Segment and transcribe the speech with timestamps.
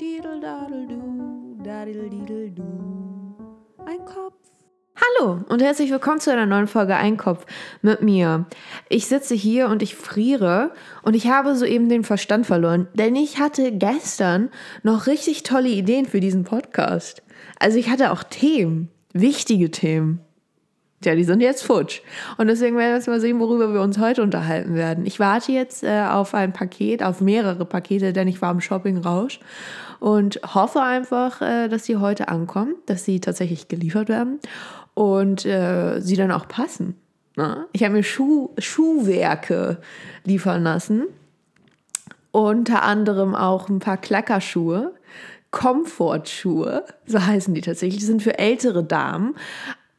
[0.00, 2.62] Didel, dadel, du, dadel, didel, du.
[3.84, 4.34] Ein Kopf.
[4.94, 7.44] Hallo und herzlich willkommen zu einer neuen Folge Einkopf
[7.82, 8.46] mit mir.
[8.88, 10.72] Ich sitze hier und ich friere
[11.02, 14.50] und ich habe soeben den Verstand verloren, denn ich hatte gestern
[14.84, 17.24] noch richtig tolle Ideen für diesen Podcast.
[17.58, 20.20] Also ich hatte auch Themen, wichtige Themen.
[21.04, 22.00] Ja, die sind jetzt futsch.
[22.38, 25.06] Und deswegen werden wir jetzt mal sehen, worüber wir uns heute unterhalten werden.
[25.06, 29.38] Ich warte jetzt äh, auf ein Paket, auf mehrere Pakete, denn ich war im Shopping-Rausch
[30.00, 34.40] und hoffe einfach, äh, dass sie heute ankommen, dass sie tatsächlich geliefert werden
[34.94, 36.96] und äh, sie dann auch passen.
[37.36, 37.66] Ne?
[37.72, 39.78] Ich habe mir Schuh, Schuhwerke
[40.24, 41.04] liefern lassen,
[42.32, 44.94] unter anderem auch ein paar Klackerschuhe.
[45.50, 49.34] Komfortschuhe, so heißen die tatsächlich, die sind für ältere Damen,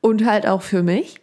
[0.02, 1.20] und halt auch für mich.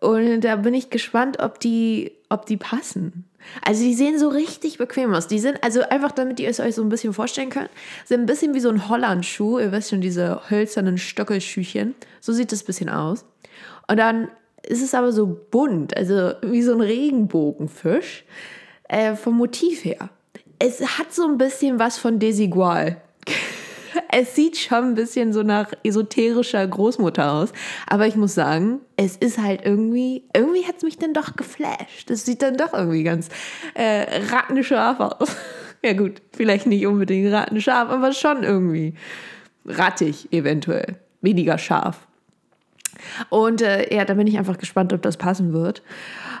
[0.00, 3.24] Und da bin ich gespannt, ob die, ob die passen.
[3.64, 5.28] Also die sehen so richtig bequem aus.
[5.28, 7.70] Die sind, also einfach damit ihr es euch so ein bisschen vorstellen könnt,
[8.04, 9.58] sind ein bisschen wie so ein Hollandschuh.
[9.58, 11.94] Ihr wisst schon, diese hölzernen Stöckelschüchen.
[12.20, 13.24] So sieht es ein bisschen aus.
[13.88, 14.28] Und dann
[14.62, 18.24] ist es aber so bunt, also wie so ein Regenbogenfisch
[18.88, 20.10] äh, vom Motiv her.
[20.58, 23.00] Es hat so ein bisschen was von Desigual
[24.18, 27.52] es sieht schon ein bisschen so nach esoterischer Großmutter aus.
[27.86, 32.10] Aber ich muss sagen, es ist halt irgendwie, irgendwie hat es mich dann doch geflasht.
[32.10, 33.28] Es sieht dann doch irgendwie ganz
[33.74, 35.36] äh, rattenscharf aus.
[35.84, 38.94] ja gut, vielleicht nicht unbedingt rattenscharf, aber schon irgendwie
[39.66, 40.96] rattig eventuell.
[41.20, 42.06] Weniger scharf.
[43.28, 45.82] Und äh, ja, da bin ich einfach gespannt, ob das passen wird.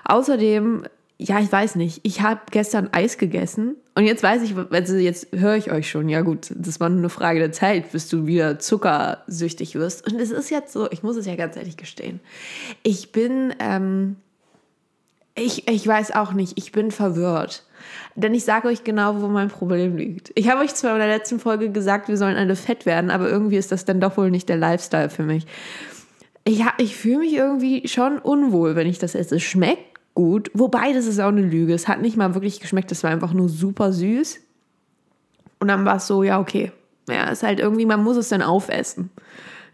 [0.04, 0.84] Außerdem
[1.18, 2.00] ja, ich weiß nicht.
[2.02, 6.10] Ich habe gestern Eis gegessen und jetzt weiß ich, also jetzt höre ich euch schon,
[6.10, 10.06] ja gut, das war nur eine Frage der Zeit, bis du wieder zuckersüchtig wirst.
[10.06, 12.20] Und es ist jetzt so, ich muss es ja ganz ehrlich gestehen.
[12.82, 14.16] Ich bin, ähm,
[15.34, 17.62] ich, ich weiß auch nicht, ich bin verwirrt.
[18.14, 20.32] Denn ich sage euch genau, wo mein Problem liegt.
[20.34, 23.30] Ich habe euch zwar in der letzten Folge gesagt, wir sollen alle fett werden, aber
[23.30, 25.46] irgendwie ist das dann doch wohl nicht der Lifestyle für mich.
[26.44, 29.36] Ich, ich fühle mich irgendwie schon unwohl, wenn ich das esse.
[29.36, 29.85] Es schmeckt
[30.16, 30.50] gut.
[30.54, 31.72] Wobei, das ist auch eine Lüge.
[31.72, 32.90] Es hat nicht mal wirklich geschmeckt.
[32.90, 34.40] Es war einfach nur super süß.
[35.60, 36.72] Und dann war es so, ja, okay.
[37.08, 39.10] Ja, ist halt irgendwie, man muss es dann aufessen.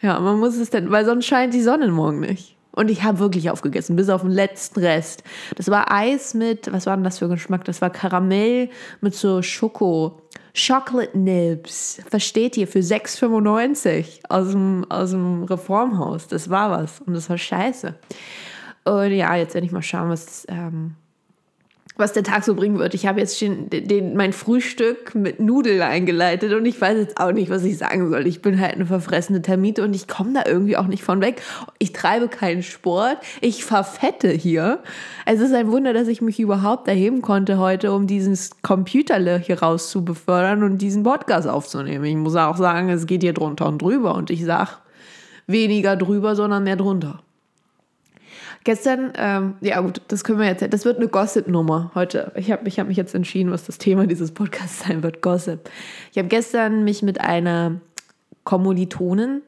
[0.03, 2.57] Ja, man muss es dann, weil sonst scheint die Sonne morgen nicht.
[2.73, 5.23] Und ich habe wirklich aufgegessen, bis auf den letzten Rest.
[5.57, 7.65] Das war Eis mit, was war denn das für Geschmack?
[7.65, 8.71] Das war Karamell
[9.01, 10.23] mit so Schoko.
[10.55, 12.01] Chocolate Nibs.
[12.11, 12.67] Versteht ihr?
[12.67, 16.29] Für 6,95 aus dem, aus dem Reformhaus.
[16.29, 17.01] Das war was.
[17.01, 17.95] Und das war scheiße.
[18.85, 20.97] Und ja, jetzt werde ich mal schauen, was, ähm,
[21.97, 22.95] was der Tag so bringen wird.
[22.95, 27.33] Ich habe jetzt den, den, mein Frühstück mit Nudeln eingeleitet und ich weiß jetzt auch
[27.33, 28.27] nicht, was ich sagen soll.
[28.27, 31.43] Ich bin halt eine verfressene Termite und ich komme da irgendwie auch nicht von weg.
[31.79, 33.19] Ich treibe keinen Sport.
[33.41, 34.83] Ich verfette hier.
[35.27, 39.63] Es ist ein Wunder, dass ich mich überhaupt erheben konnte heute, um dieses Computerle hier
[39.63, 42.05] raus zu befördern und diesen Podcast aufzunehmen.
[42.05, 44.71] Ich muss auch sagen, es geht hier drunter und drüber und ich sage
[45.47, 47.21] weniger drüber, sondern mehr drunter.
[48.65, 52.33] Gestern, ähm, ja gut, das können wir jetzt, das wird eine Gossip-Nummer heute.
[52.37, 55.69] Ich habe ich hab mich jetzt entschieden, was das Thema dieses Podcasts sein wird, Gossip.
[56.13, 57.81] Ich habe gestern mich mit einer
[58.45, 59.43] Kommilitonin,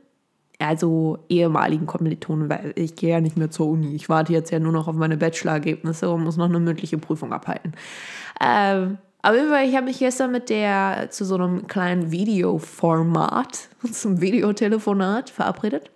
[0.59, 3.95] also ehemaligen Kommilitonen, weil ich gehe ja nicht mehr zur Uni.
[3.95, 7.33] Ich warte jetzt ja nur noch auf meine Bachelor-Ergebnisse und muss noch eine mündliche Prüfung
[7.33, 7.73] abhalten.
[8.41, 15.31] Ähm, Fall, ich habe mich gestern mit der zu so einem kleinen Videoformat, zum Videotelefonat
[15.31, 15.91] verabredet.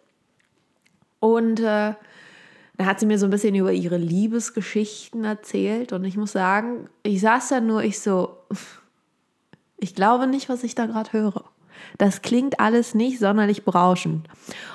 [1.20, 1.94] Und äh,
[2.78, 6.88] da hat sie mir so ein bisschen über ihre Liebesgeschichten erzählt und ich muss sagen,
[7.02, 8.36] ich saß da nur, ich so,
[9.76, 11.44] ich glaube nicht, was ich da gerade höre.
[11.96, 14.28] Das klingt alles nicht sonderlich berauschend.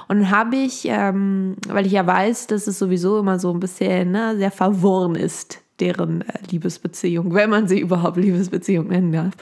[0.08, 4.12] Und habe ich, ähm, weil ich ja weiß, dass es sowieso immer so ein bisschen
[4.12, 9.34] ne, sehr verworren ist, deren äh, Liebesbeziehung, wenn man sie überhaupt Liebesbeziehung nennen darf.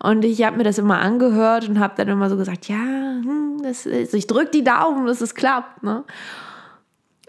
[0.00, 3.60] Und ich habe mir das immer angehört und habe dann immer so gesagt, ja, hm,
[3.62, 5.82] das ist, ich drücke die Daumen, dass es klappt.
[5.82, 6.04] Ne?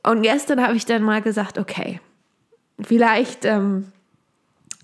[0.03, 1.99] Und gestern habe ich dann mal gesagt, okay,
[2.79, 3.91] vielleicht ähm,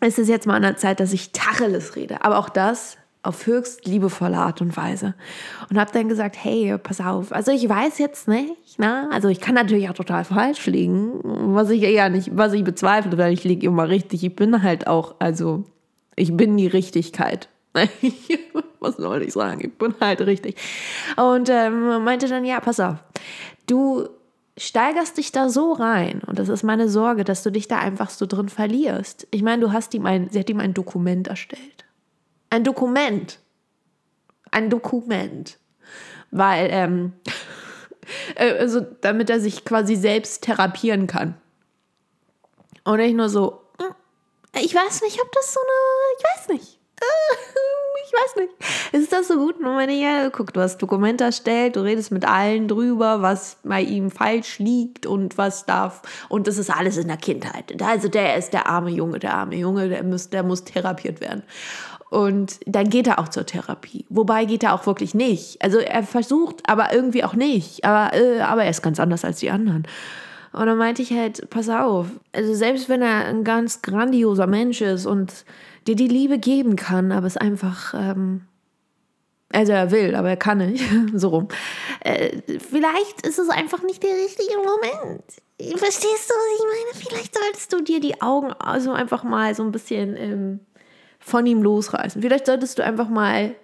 [0.02, 2.24] ist es jetzt mal an der Zeit, dass ich Tacheles rede.
[2.24, 5.14] Aber auch das auf höchst liebevolle Art und Weise.
[5.70, 7.34] Und habe dann gesagt, hey, pass auf.
[7.34, 9.10] Also ich weiß jetzt nicht, ne?
[9.12, 11.20] Also ich kann natürlich auch total falsch liegen,
[11.54, 14.24] was ich ja nicht, was ich bezweifle, weil ich liege immer richtig.
[14.24, 15.66] Ich bin halt auch, also
[16.16, 17.50] ich bin die Richtigkeit.
[18.80, 19.62] was soll ich sagen?
[19.66, 20.56] Ich bin halt richtig.
[21.18, 22.96] Und ähm, meinte dann, ja, pass auf.
[23.68, 24.08] Du
[24.60, 28.10] steigerst dich da so rein, und das ist meine Sorge, dass du dich da einfach
[28.10, 29.28] so drin verlierst.
[29.32, 31.86] Ich meine, du hast ihm ein, sie hat ihm ein Dokument erstellt.
[32.50, 33.40] Ein Dokument.
[34.52, 35.58] Ein Dokument.
[36.32, 37.14] Weil, ähm,
[38.36, 41.36] äh, also, damit er sich quasi selbst therapieren kann.
[42.84, 43.94] Und ich nur so, hm,
[44.62, 46.80] ich weiß nicht, ob das so eine, ich weiß nicht.
[48.10, 48.54] Ich weiß nicht.
[48.92, 49.58] Ist das so gut?
[49.60, 53.82] Und meine, ja, guck, du hast Dokumente erstellt, du redest mit allen drüber, was bei
[53.82, 56.02] ihm falsch liegt und was darf.
[56.28, 57.80] Und das ist alles in der Kindheit.
[57.84, 61.44] Also der ist der arme Junge, der arme Junge, der muss, der muss therapiert werden.
[62.10, 64.06] Und dann geht er auch zur Therapie.
[64.10, 65.62] Wobei geht er auch wirklich nicht.
[65.62, 67.86] Also er versucht, aber irgendwie auch nicht.
[67.86, 69.86] Aber, äh, aber er ist ganz anders als die anderen.
[70.52, 74.82] Und dann meinte ich halt, pass auf, also selbst wenn er ein ganz grandioser Mensch
[74.82, 75.46] ist und
[75.90, 78.42] dir die Liebe geben kann, aber es einfach, ähm,
[79.52, 80.84] also er will, aber er kann nicht,
[81.14, 81.48] so rum.
[82.02, 85.24] Äh, vielleicht ist es einfach nicht der richtige Moment.
[85.78, 87.06] Verstehst du, was ich meine?
[87.06, 90.60] Vielleicht solltest du dir die Augen also einfach mal so ein bisschen ähm,
[91.20, 92.22] von ihm losreißen.
[92.22, 93.56] Vielleicht solltest du einfach mal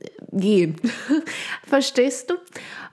[0.00, 0.76] äh, gehen.
[1.66, 2.34] Verstehst du?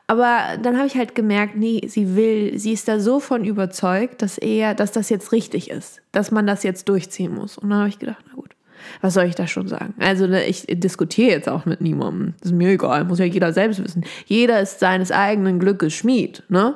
[0.09, 4.21] Aber dann habe ich halt gemerkt, nee, sie will, sie ist da so von überzeugt,
[4.21, 7.57] dass er, dass das jetzt richtig ist, dass man das jetzt durchziehen muss.
[7.57, 8.55] Und dann habe ich gedacht, na gut,
[9.01, 9.93] was soll ich da schon sagen?
[9.99, 12.33] Also ne, ich diskutiere jetzt auch mit niemandem.
[12.39, 14.03] Das ist mir egal, muss ja jeder selbst wissen.
[14.25, 16.75] Jeder ist seines eigenen Glückes Schmied, ne?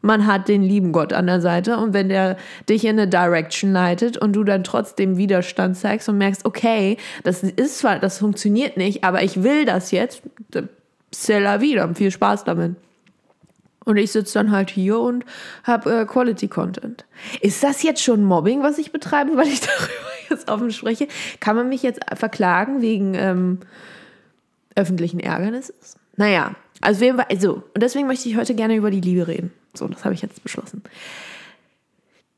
[0.00, 2.36] Man hat den lieben Gott an der Seite und wenn der
[2.68, 7.42] dich in eine Direction leitet und du dann trotzdem Widerstand zeigst und merkst, okay, das
[7.42, 10.22] ist zwar, das funktioniert nicht, aber ich will das jetzt,
[11.12, 12.76] c'est la vida, viel Spaß damit.
[13.84, 15.24] Und ich sitze dann halt hier und
[15.64, 17.06] habe äh, Quality Content.
[17.40, 21.08] Ist das jetzt schon Mobbing, was ich betreibe, weil ich darüber jetzt offen spreche?
[21.40, 23.58] Kann man mich jetzt verklagen wegen ähm,
[24.74, 25.96] öffentlichen Ärgernisses?
[26.16, 29.52] Naja, also, also, und deswegen möchte ich heute gerne über die Liebe reden.
[29.74, 30.82] So, das habe ich jetzt beschlossen.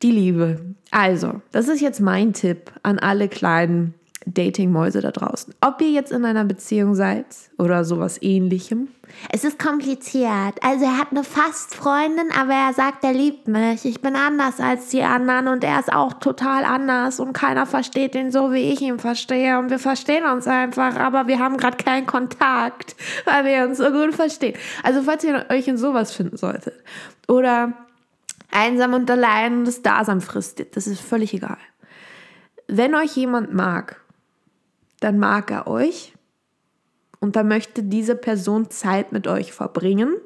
[0.03, 0.61] Die Liebe.
[0.91, 3.95] Also, das ist jetzt mein Tipp an alle kleinen
[4.27, 5.55] Dating-Mäuse da draußen.
[5.61, 7.27] Ob ihr jetzt in einer Beziehung seid
[7.59, 8.89] oder sowas ähnlichem.
[9.33, 10.63] Es ist kompliziert.
[10.63, 13.85] Also er hat eine Fast-Freundin, aber er sagt, er liebt mich.
[13.85, 18.15] Ich bin anders als die anderen und er ist auch total anders und keiner versteht
[18.15, 19.59] ihn so, wie ich ihn verstehe.
[19.59, 22.95] Und wir verstehen uns einfach, aber wir haben gerade keinen Kontakt,
[23.25, 24.57] weil wir uns so gut verstehen.
[24.83, 26.75] Also falls ihr euch in sowas finden solltet
[27.27, 27.73] oder
[28.51, 31.59] einsam und allein das Dasein fristet, das ist völlig egal.
[32.69, 34.01] Wenn euch jemand mag
[35.01, 36.15] dann mag er euch.
[37.19, 40.17] Und dann möchte diese Person Zeit mit euch verbringen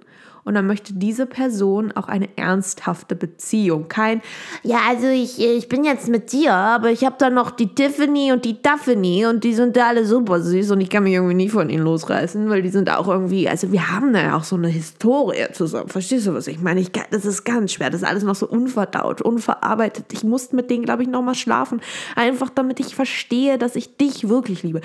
[0.44, 3.88] und dann möchte diese Person auch eine ernsthafte Beziehung.
[3.88, 4.20] Kein,
[4.62, 8.32] ja, also ich, ich bin jetzt mit dir, aber ich habe da noch die Tiffany
[8.32, 11.34] und die Daphne und die sind da alle super süß und ich kann mich irgendwie
[11.34, 14.44] nie von ihnen losreißen, weil die sind auch irgendwie, also wir haben da ja auch
[14.44, 15.88] so eine Historie zusammen.
[15.88, 16.80] Verstehst du, was ich meine?
[16.80, 20.12] Ich, das ist ganz schwer, das ist alles noch so unverdaut, unverarbeitet.
[20.12, 21.80] Ich musste mit denen, glaube ich, nochmal schlafen,
[22.16, 24.80] einfach damit ich verstehe, dass ich dich wirklich liebe.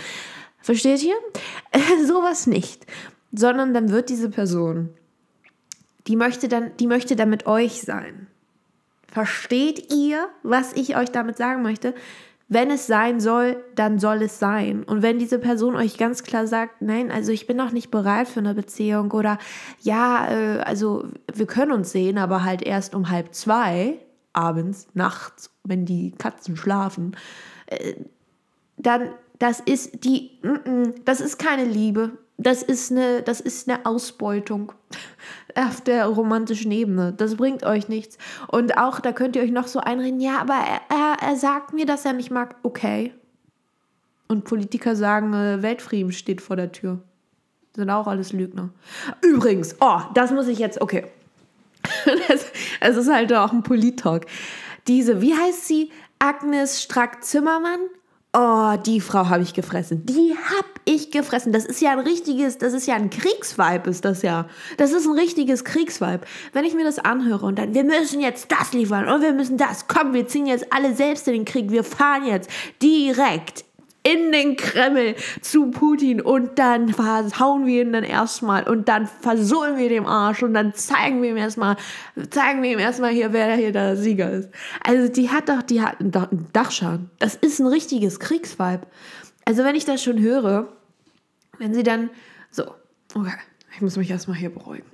[0.62, 1.16] Versteht ihr?
[2.08, 2.86] Sowas nicht.
[3.32, 4.90] Sondern dann wird diese Person
[6.10, 8.26] die möchte dann, die möchte dann mit euch sein.
[9.08, 11.94] Versteht ihr, was ich euch damit sagen möchte?
[12.48, 14.84] Wenn es sein soll, dann soll es sein.
[14.84, 18.28] Und wenn diese Person euch ganz klar sagt, nein, also ich bin noch nicht bereit
[18.28, 19.38] für eine Beziehung oder
[19.82, 24.00] ja, äh, also wir können uns sehen, aber halt erst um halb zwei
[24.34, 27.16] abends, nachts, wenn die Katzen schlafen,
[27.68, 27.94] äh,
[28.78, 30.32] dann das ist die,
[31.06, 34.74] das ist keine Liebe, das ist eine, das ist eine Ausbeutung
[35.60, 37.14] auf der romantischen Ebene.
[37.14, 38.18] Das bringt euch nichts.
[38.48, 41.86] Und auch, da könnt ihr euch noch so einreden, ja, aber er, er, sagt mir,
[41.86, 42.56] dass er mich mag.
[42.64, 43.14] Okay.
[44.28, 47.00] Und Politiker sagen, äh, Weltfrieden steht vor der Tür.
[47.76, 48.70] Sind auch alles Lügner.
[49.22, 51.06] Übrigens, oh, das muss ich jetzt, okay.
[52.82, 54.26] Es ist halt auch ein Polit-Talk.
[54.88, 55.92] Diese, wie heißt sie?
[56.20, 57.80] Agnes Strack-Zimmermann?
[58.32, 60.06] Oh, die Frau habe ich gefressen.
[60.06, 61.52] Die habe ich gefressen.
[61.52, 64.48] Das ist ja ein richtiges, das ist ja ein Kriegsvibe, ist das ja.
[64.78, 66.22] Das ist ein richtiges Kriegsvibe.
[66.54, 69.58] Wenn ich mir das anhöre und dann, wir müssen jetzt das liefern und wir müssen
[69.58, 69.88] das.
[69.88, 71.72] Komm, wir ziehen jetzt alle selbst in den Krieg.
[71.72, 72.52] Wir fahren jetzt
[72.84, 73.66] direkt
[74.04, 79.78] in den Kreml zu Putin und dann hauen wir ihn dann erstmal und dann versohlen
[79.78, 81.76] wir dem Arsch und dann zeigen wir ihm erstmal,
[82.30, 84.50] zeigen wir ihm erstmal hier, wer hier der Sieger ist.
[84.86, 87.10] Also die hat doch, die hat einen Dachschaden.
[87.20, 88.88] Das ist ein richtiges Kriegsvibe.
[89.46, 90.72] Also wenn ich das schon höre,
[91.58, 92.10] wenn sie dann
[92.52, 92.64] so,
[93.16, 93.34] okay,
[93.74, 94.86] ich muss mich erstmal hier beruhigen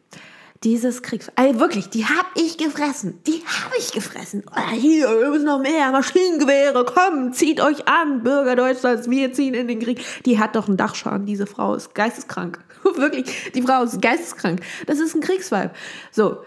[0.63, 1.29] dieses Kriegs...
[1.35, 3.19] Also wirklich, die habe ich gefressen.
[3.27, 4.43] Die habe ich gefressen.
[4.49, 6.85] Oh, hier, wir müssen noch mehr Maschinengewehre.
[6.85, 9.09] Komm, zieht euch an, Bürger Deutschlands.
[9.09, 10.03] Wir ziehen in den Krieg.
[10.25, 11.25] Die hat doch einen Dachschaden.
[11.25, 12.59] Diese Frau ist geisteskrank.
[12.95, 14.61] wirklich, die Frau ist geisteskrank.
[14.87, 15.71] Das ist ein Kriegsvibe.
[16.11, 16.39] So,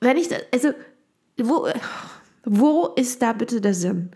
[0.00, 0.40] wenn ich das...
[0.52, 0.72] Also,
[1.40, 1.68] wo,
[2.44, 4.10] wo ist da bitte der Sinn?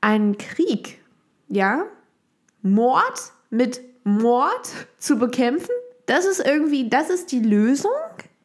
[0.00, 1.00] Ein Krieg,
[1.48, 1.84] ja?
[2.62, 5.74] Mord mit Mord zu bekämpfen?
[6.06, 7.90] Das ist irgendwie, das ist die Lösung?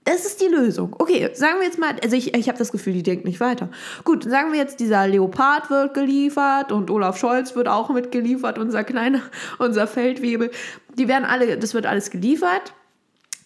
[0.04, 0.96] Das ist die Lösung.
[0.98, 3.70] Okay, sagen wir jetzt mal, also ich, ich habe das Gefühl, die denkt nicht weiter.
[4.04, 8.84] Gut, sagen wir jetzt, dieser Leopard wird geliefert und Olaf Scholz wird auch mitgeliefert, unser
[8.84, 9.22] kleiner,
[9.60, 10.50] unser Feldwebel.
[10.98, 12.74] Die werden alle, das wird alles geliefert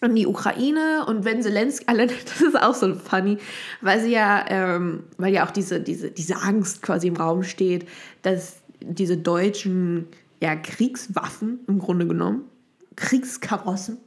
[0.00, 3.36] an die Ukraine und wenn Zelensky, alle, das ist auch so funny,
[3.82, 7.86] weil sie ja, ähm, weil ja auch diese, diese, diese Angst quasi im Raum steht,
[8.22, 10.06] dass diese deutschen
[10.40, 12.44] ja, Kriegswaffen im Grunde genommen,
[12.96, 13.98] Kriegskarossen,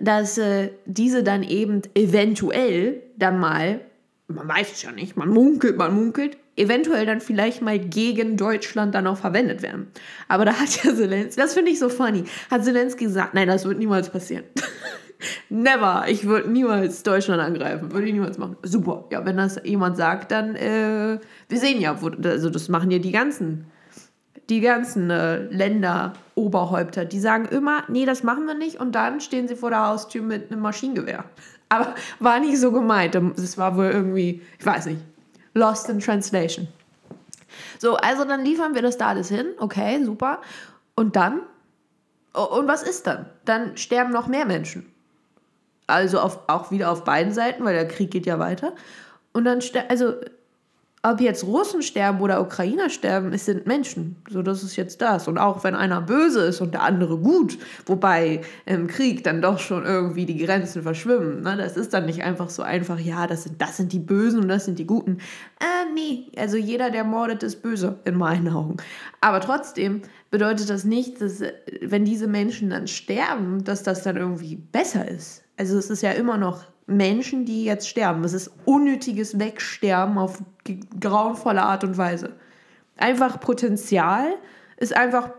[0.00, 3.80] dass äh, diese dann eben eventuell dann mal,
[4.28, 8.94] man weiß es ja nicht, man munkelt, man munkelt, eventuell dann vielleicht mal gegen Deutschland
[8.94, 9.88] dann auch verwendet werden.
[10.28, 13.64] Aber da hat ja Zelensky, das finde ich so funny, hat Zelensky gesagt, nein, das
[13.64, 14.44] wird niemals passieren.
[15.50, 18.56] Never, ich würde niemals Deutschland angreifen, würde ich niemals machen.
[18.62, 22.90] Super, ja, wenn das jemand sagt, dann, äh, wir sehen ja, wo, also das machen
[22.90, 23.66] ja die ganzen
[24.50, 29.46] die ganzen äh, Länderoberhäupter, die sagen immer, nee, das machen wir nicht und dann stehen
[29.46, 31.24] sie vor der Haustür mit einem Maschinengewehr.
[31.68, 33.14] Aber war nicht so gemeint.
[33.14, 35.00] Das war wohl irgendwie, ich weiß nicht,
[35.54, 36.66] lost in translation.
[37.78, 39.46] So, also dann liefern wir das da alles hin.
[39.58, 40.40] Okay, super.
[40.96, 41.42] Und dann?
[42.32, 43.26] Und was ist dann?
[43.44, 44.84] Dann sterben noch mehr Menschen.
[45.86, 48.74] Also auf, auch wieder auf beiden Seiten, weil der Krieg geht ja weiter.
[49.32, 50.14] Und dann, also
[51.02, 54.16] ob jetzt Russen sterben oder Ukrainer sterben, es sind Menschen.
[54.28, 55.28] So, das ist jetzt das.
[55.28, 59.58] Und auch wenn einer böse ist und der andere gut, wobei im Krieg dann doch
[59.58, 61.42] schon irgendwie die Grenzen verschwimmen.
[61.42, 61.56] Ne?
[61.56, 64.48] Das ist dann nicht einfach so einfach, ja, das sind, das sind die Bösen und
[64.48, 65.18] das sind die Guten.
[65.58, 68.76] Äh, nee, also jeder, der mordet, ist böse, in meinen Augen.
[69.22, 71.42] Aber trotzdem bedeutet das nicht, dass,
[71.80, 75.44] wenn diese Menschen dann sterben, dass das dann irgendwie besser ist.
[75.56, 78.24] Also es ist ja immer noch Menschen, die jetzt sterben.
[78.24, 80.42] Es ist unnötiges Wegsterben auf
[81.00, 82.34] grauenvolle Art und Weise.
[82.96, 84.34] Einfach Potenzial
[84.76, 85.30] ist einfach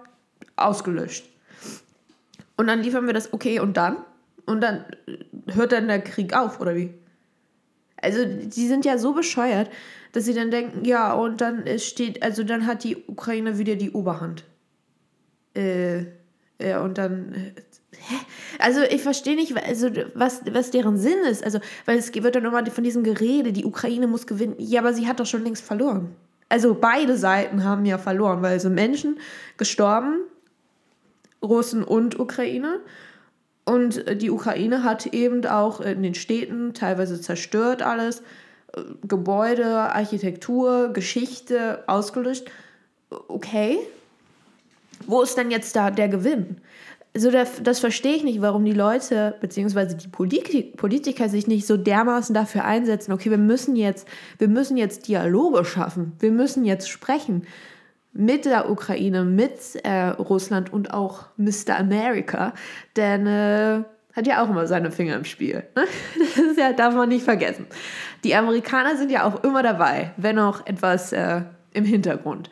[0.56, 1.26] ausgelöscht.
[2.58, 3.98] Und dann liefern wir das, okay, und dann?
[4.46, 4.86] Und dann
[5.54, 6.94] hört dann der Krieg auf, oder wie?
[7.98, 9.70] Also, die sind ja so bescheuert,
[10.12, 13.92] dass sie dann denken, ja, und dann steht, also dann hat die Ukraine wieder die
[13.92, 14.44] Oberhand.
[15.54, 16.06] Äh,
[16.62, 17.62] ja, und dann äh,
[18.08, 18.16] Hä?
[18.60, 21.44] Also ich verstehe nicht, also was, was deren Sinn ist.
[21.44, 24.56] Also, weil es wird dann immer von diesem Gerede, die Ukraine muss gewinnen.
[24.58, 26.16] Ja, aber sie hat doch schon längst verloren.
[26.50, 29.20] Also beide Seiten haben ja verloren, weil sind Menschen
[29.58, 30.16] gestorben,
[31.44, 32.80] Russen und Ukraine.
[33.64, 38.24] Und die Ukraine hat eben auch in den Städten teilweise zerstört alles.
[39.08, 42.50] Gebäude, Architektur, Geschichte ausgelöscht.
[43.28, 43.80] Okay.
[45.08, 46.58] Wo ist denn jetzt da der Gewinn?
[47.14, 51.76] also das, verstehe ich nicht, warum die Leute beziehungsweise die Politik, Politiker sich nicht so
[51.76, 53.12] dermaßen dafür einsetzen.
[53.12, 57.46] Okay, wir müssen jetzt, wir müssen jetzt Dialoge schaffen, wir müssen jetzt sprechen
[58.14, 61.78] mit der Ukraine, mit äh, Russland und auch Mr.
[61.78, 62.54] America,
[62.96, 65.64] denn äh, hat ja auch immer seine Finger im Spiel.
[65.76, 65.84] Ne?
[66.36, 67.66] Das ja, darf man nicht vergessen.
[68.24, 71.42] Die Amerikaner sind ja auch immer dabei, wenn auch etwas äh,
[71.74, 72.50] im Hintergrund.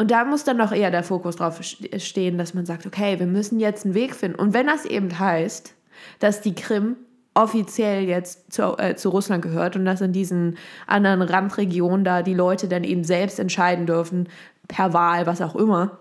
[0.00, 3.26] Und da muss dann doch eher der Fokus drauf stehen, dass man sagt, okay, wir
[3.26, 4.38] müssen jetzt einen Weg finden.
[4.38, 5.74] Und wenn das eben heißt,
[6.20, 6.96] dass die Krim
[7.34, 12.32] offiziell jetzt zu, äh, zu Russland gehört und dass in diesen anderen Randregionen da die
[12.32, 14.30] Leute dann eben selbst entscheiden dürfen,
[14.68, 15.98] per Wahl, was auch immer,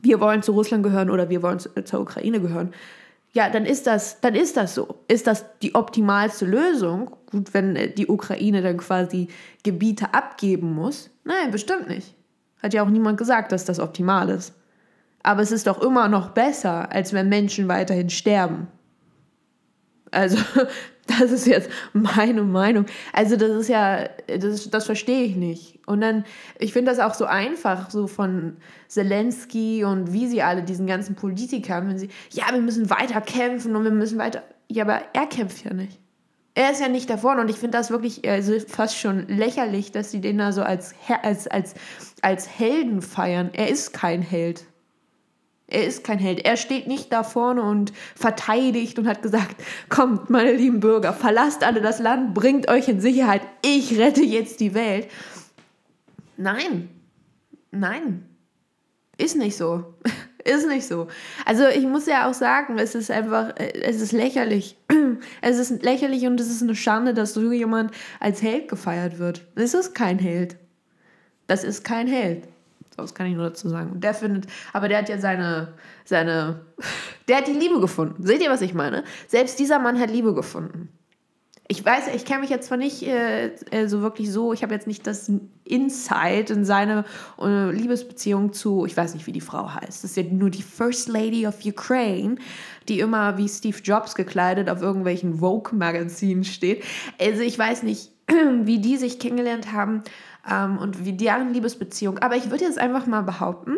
[0.00, 2.72] wir wollen zu Russland gehören oder wir wollen zu, zur Ukraine gehören,
[3.34, 5.00] ja, dann ist das, dann ist das so.
[5.08, 7.10] Ist das die optimalste Lösung?
[7.30, 9.28] Gut, wenn äh, die Ukraine dann quasi
[9.62, 11.10] Gebiete abgeben muss?
[11.24, 12.14] Nein, bestimmt nicht.
[12.64, 14.54] Hat ja auch niemand gesagt, dass das optimal ist.
[15.22, 18.68] Aber es ist doch immer noch besser, als wenn Menschen weiterhin sterben.
[20.10, 20.38] Also,
[21.06, 22.86] das ist jetzt meine Meinung.
[23.12, 25.78] Also, das ist ja, das, das verstehe ich nicht.
[25.86, 26.24] Und dann,
[26.58, 28.56] ich finde das auch so einfach, so von
[28.88, 33.76] Zelensky und wie sie alle, diesen ganzen Politikern, wenn sie, ja, wir müssen weiter kämpfen
[33.76, 34.42] und wir müssen weiter.
[34.70, 36.00] Ja, aber er kämpft ja nicht.
[36.56, 39.90] Er ist ja nicht da vorne und ich finde das wirklich also fast schon lächerlich,
[39.90, 41.74] dass sie den da so als, als, als,
[42.22, 43.50] als Helden feiern.
[43.52, 44.64] Er ist kein Held.
[45.66, 46.44] Er ist kein Held.
[46.44, 49.56] Er steht nicht da vorne und verteidigt und hat gesagt,
[49.88, 54.60] kommt, meine lieben Bürger, verlasst alle das Land, bringt euch in Sicherheit, ich rette jetzt
[54.60, 55.08] die Welt.
[56.36, 56.88] Nein,
[57.72, 58.28] nein,
[59.16, 59.94] ist nicht so.
[60.44, 61.08] Ist nicht so.
[61.46, 64.76] Also ich muss ja auch sagen, es ist einfach, äh, es ist lächerlich.
[65.40, 69.46] Es ist lächerlich und es ist eine Schande, dass so jemand als Held gefeiert wird.
[69.54, 70.56] Es ist kein Held.
[71.46, 72.48] Das ist kein Held.
[72.96, 73.92] Das kann ich nur dazu sagen.
[73.92, 75.74] Und der findet, aber der hat ja seine,
[76.04, 76.60] seine,
[77.28, 78.24] der hat die Liebe gefunden.
[78.26, 79.04] Seht ihr, was ich meine?
[79.28, 80.88] Selbst dieser Mann hat Liebe gefunden.
[81.66, 84.74] Ich weiß, ich kenne mich jetzt zwar nicht äh, äh, so wirklich so, ich habe
[84.74, 85.30] jetzt nicht das
[85.64, 87.04] Insight in seine
[87.40, 90.04] äh, Liebesbeziehung zu, ich weiß nicht, wie die Frau heißt.
[90.04, 92.36] Das ist ja nur die First Lady of Ukraine,
[92.88, 96.84] die immer wie Steve Jobs gekleidet auf irgendwelchen Vogue-Magazinen steht.
[97.18, 100.02] Also ich weiß nicht, wie die sich kennengelernt haben
[100.50, 102.18] ähm, und wie deren Liebesbeziehung.
[102.18, 103.76] Aber ich würde jetzt einfach mal behaupten,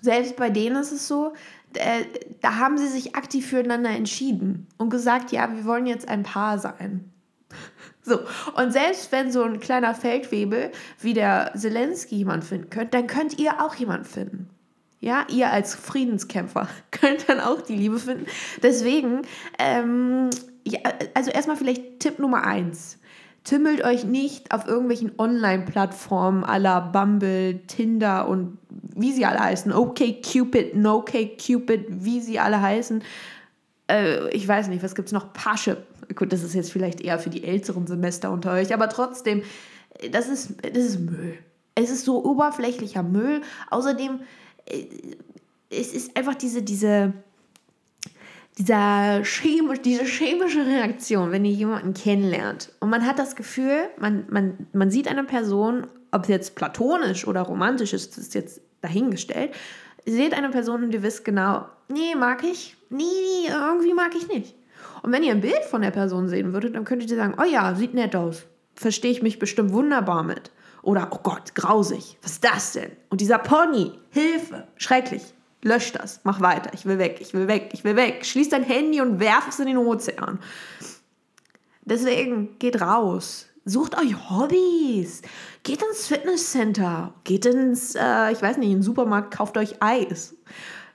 [0.00, 1.34] selbst bei denen ist es so,
[1.74, 2.04] äh,
[2.40, 6.58] da haben sie sich aktiv füreinander entschieden und gesagt, ja, wir wollen jetzt ein Paar
[6.58, 7.10] sein.
[8.02, 8.20] So,
[8.54, 10.70] und selbst wenn so ein kleiner Feldwebel
[11.00, 14.48] wie der Zelensky jemand finden könnt, dann könnt ihr auch jemand finden.
[15.00, 18.26] Ja, ihr als Friedenskämpfer könnt dann auch die Liebe finden.
[18.62, 19.22] Deswegen,
[19.58, 20.30] ähm,
[20.64, 20.80] ja,
[21.14, 22.98] also erstmal vielleicht Tipp Nummer eins.
[23.46, 29.72] Timmelt euch nicht auf irgendwelchen Online-Plattformen aller Bumble, Tinder und wie sie alle heißen.
[29.72, 33.04] Okay Cupid, No Okay Cupid, wie sie alle heißen.
[33.88, 35.32] Äh, ich weiß nicht, was gibt es noch?
[35.32, 35.78] Parship.
[36.16, 39.44] Gut, das ist jetzt vielleicht eher für die älteren Semester unter euch, aber trotzdem,
[40.10, 41.38] das ist, das ist Müll.
[41.76, 43.42] Es ist so oberflächlicher Müll.
[43.70, 44.22] Außerdem,
[44.64, 44.86] äh,
[45.70, 47.12] es ist einfach diese, diese
[48.58, 54.24] dieser chemisch, diese chemische Reaktion, wenn ihr jemanden kennenlernt und man hat das Gefühl, man,
[54.30, 59.52] man, man sieht eine Person, ob es jetzt platonisch oder romantisch ist, ist jetzt dahingestellt,
[60.06, 63.04] ihr seht eine Person und ihr wisst genau, nee, mag ich, nee,
[63.48, 64.54] irgendwie mag ich nicht.
[65.02, 67.44] Und wenn ihr ein Bild von der Person sehen würdet, dann könntet ihr sagen, oh
[67.44, 68.44] ja, sieht nett aus,
[68.74, 70.50] verstehe ich mich bestimmt wunderbar mit.
[70.82, 72.92] Oder, oh Gott, grausig, was ist das denn?
[73.10, 75.22] Und dieser Pony, Hilfe, schrecklich.
[75.66, 78.24] Lösch das, mach weiter, ich will weg, ich will weg, ich will weg.
[78.24, 80.38] Schließ dein Handy und werf es in den Ozean.
[81.84, 85.22] Deswegen geht raus, sucht euch Hobbys,
[85.64, 90.36] geht ins Fitnesscenter, geht ins, äh, ich weiß nicht, in den Supermarkt, kauft euch Eis.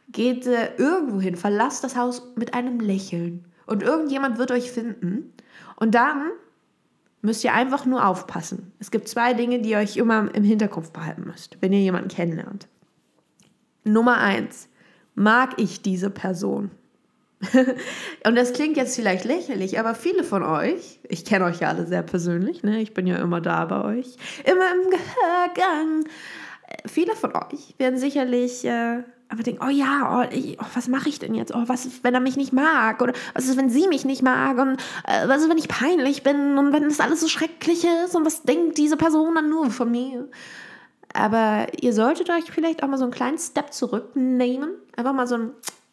[0.09, 3.45] Geht äh, irgendwo hin, verlasst das Haus mit einem Lächeln.
[3.65, 5.33] Und irgendjemand wird euch finden.
[5.75, 6.31] Und dann
[7.21, 8.71] müsst ihr einfach nur aufpassen.
[8.79, 12.09] Es gibt zwei Dinge, die ihr euch immer im Hinterkopf behalten müsst, wenn ihr jemanden
[12.09, 12.67] kennenlernt.
[13.83, 14.67] Nummer eins,
[15.15, 16.71] mag ich diese Person?
[18.25, 21.87] und das klingt jetzt vielleicht lächerlich, aber viele von euch, ich kenne euch ja alle
[21.87, 22.81] sehr persönlich, ne?
[22.81, 26.05] ich bin ja immer da bei euch, immer im Gehörgang.
[26.85, 31.07] Viele von euch werden sicherlich äh, aber denken, oh ja, oh, ich, oh, was mache
[31.07, 31.55] ich denn jetzt?
[31.55, 33.01] Oh, was wenn er mich nicht mag?
[33.01, 34.57] Oder was ist, wenn sie mich nicht mag?
[34.57, 34.73] Und
[35.07, 36.57] äh, was ist, wenn ich peinlich bin?
[36.57, 38.13] Und wenn das alles so schrecklich ist?
[38.13, 40.27] Und was denkt diese Person dann nur von mir?
[41.13, 44.71] Aber ihr solltet euch vielleicht auch mal so einen kleinen Step zurücknehmen.
[44.95, 45.51] Einfach mal so einen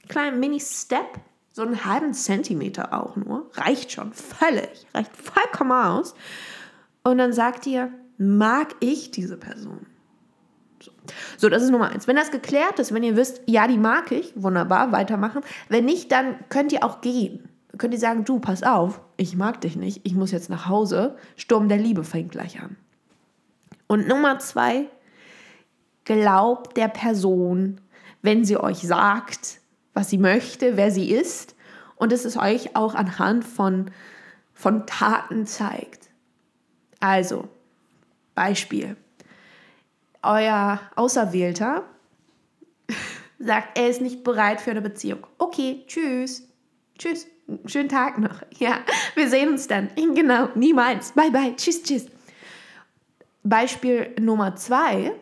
[0.08, 1.20] kleinen Mini-Step.
[1.52, 3.50] So einen halben Zentimeter auch nur.
[3.54, 4.86] Reicht schon völlig.
[4.94, 6.14] Reicht vollkommen aus.
[7.02, 9.86] Und dann sagt ihr, mag ich diese Person?
[10.80, 10.92] So.
[11.36, 12.06] so, das ist Nummer eins.
[12.06, 15.42] Wenn das geklärt ist, wenn ihr wisst, ja, die mag ich, wunderbar, weitermachen.
[15.68, 17.48] Wenn nicht, dann könnt ihr auch gehen.
[17.76, 21.16] Könnt ihr sagen, du, pass auf, ich mag dich nicht, ich muss jetzt nach Hause.
[21.36, 22.76] Sturm der Liebe fängt gleich an.
[23.86, 24.88] Und Nummer zwei,
[26.08, 27.82] glaubt der Person,
[28.22, 29.60] wenn sie euch sagt,
[29.92, 31.54] was sie möchte, wer sie ist
[31.96, 33.90] und es ist euch auch anhand von,
[34.54, 36.08] von Taten zeigt.
[36.98, 37.46] Also,
[38.34, 38.96] Beispiel.
[40.22, 41.84] Euer Auserwählter
[43.38, 45.26] sagt, er ist nicht bereit für eine Beziehung.
[45.36, 46.48] Okay, tschüss.
[46.98, 47.26] Tschüss.
[47.66, 48.42] Schönen Tag noch.
[48.58, 48.78] Ja,
[49.14, 49.90] wir sehen uns dann.
[49.96, 51.12] Genau, niemals.
[51.12, 51.54] Bye, bye.
[51.54, 52.06] Tschüss, tschüss.
[53.42, 55.12] Beispiel Nummer zwei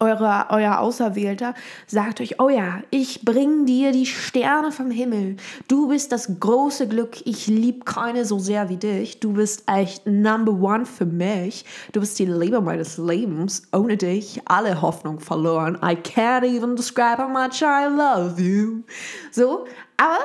[0.00, 1.54] eure, euer Auserwählter
[1.86, 5.36] sagt euch, oh ja, ich bring dir die Sterne vom Himmel.
[5.68, 7.24] Du bist das große Glück.
[7.26, 9.20] Ich lieb keine so sehr wie dich.
[9.20, 11.66] Du bist echt Number One für mich.
[11.92, 13.62] Du bist die Liebe meines Lebens.
[13.72, 15.76] Ohne dich alle Hoffnung verloren.
[15.82, 18.82] I can't even describe how much I love you.
[19.30, 19.66] So,
[19.98, 20.18] aber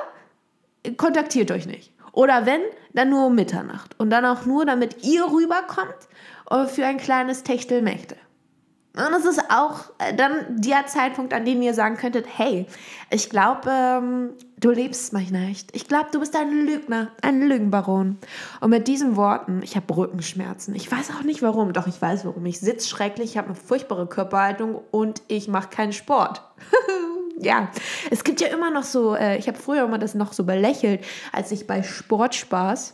[0.96, 1.92] kontaktiert euch nicht.
[2.14, 2.62] Oder wenn,
[2.94, 4.00] dann nur um Mitternacht.
[4.00, 6.08] Und dann auch nur, damit ihr rüberkommt
[6.50, 8.18] äh, für ein kleines Techtelmechtel.
[8.96, 12.66] Und es ist auch äh, dann der Zeitpunkt, an dem ihr sagen könntet, hey,
[13.10, 15.76] ich glaube, ähm, du liebst mich nicht.
[15.76, 18.18] Ich glaube, du bist ein Lügner, ein Lügenbaron.
[18.62, 20.76] Und mit diesen Worten, ich habe Rückenschmerzen.
[20.76, 22.46] Ich weiß auch nicht warum, doch ich weiß warum.
[22.46, 26.42] Ich sitze schrecklich, ich habe eine furchtbare Körperhaltung und ich mache keinen Sport.
[27.38, 27.70] ja,
[28.12, 31.04] es gibt ja immer noch so, äh, ich habe früher immer das noch so belächelt,
[31.34, 32.94] als ich bei Sportspaß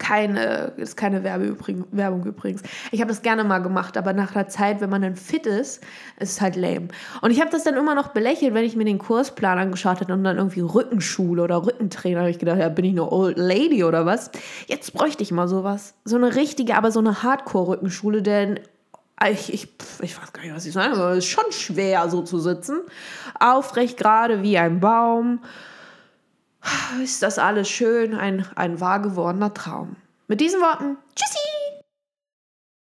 [0.00, 2.62] keine, ist keine Werbung übrigens.
[2.90, 5.84] Ich habe das gerne mal gemacht, aber nach der Zeit, wenn man dann fit ist,
[6.18, 6.88] ist es halt lame.
[7.20, 10.12] Und ich habe das dann immer noch belächelt, wenn ich mir den Kursplan angeschaut habe
[10.12, 13.84] und dann irgendwie Rückenschule oder Rückentrainer, habe ich gedacht, ja, bin ich eine Old Lady
[13.84, 14.30] oder was?
[14.66, 15.94] Jetzt bräuchte ich mal sowas.
[16.04, 18.58] So eine richtige, aber so eine Hardcore-Rückenschule, denn
[19.30, 19.68] ich, ich,
[20.00, 21.12] ich weiß gar nicht, was ich sagen soll.
[21.12, 22.78] Es ist schon schwer, so zu sitzen.
[23.38, 25.40] Aufrecht gerade wie ein Baum
[27.02, 29.96] ist das alles schön, ein, ein wahr gewordener Traum.
[30.28, 31.49] Mit diesen Worten, tschüssi!